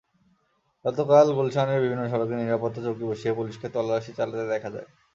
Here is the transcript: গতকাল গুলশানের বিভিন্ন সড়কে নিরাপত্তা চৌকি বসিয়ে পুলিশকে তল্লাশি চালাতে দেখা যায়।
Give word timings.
গতকাল 0.85 1.27
গুলশানের 1.37 1.83
বিভিন্ন 1.83 2.03
সড়কে 2.11 2.35
নিরাপত্তা 2.35 2.81
চৌকি 2.85 3.03
বসিয়ে 3.09 3.37
পুলিশকে 3.37 3.67
তল্লাশি 3.75 4.11
চালাতে 4.17 4.45
দেখা 4.53 4.69
যায়। 4.75 4.87